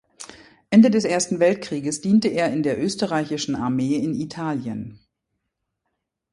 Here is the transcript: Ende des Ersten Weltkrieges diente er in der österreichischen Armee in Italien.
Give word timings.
Ende 0.71 0.89
des 0.89 1.03
Ersten 1.05 1.39
Weltkrieges 1.39 2.01
diente 2.01 2.27
er 2.29 2.51
in 2.51 2.63
der 2.63 2.81
österreichischen 2.83 3.55
Armee 3.55 3.97
in 3.97 4.15
Italien. 4.15 4.99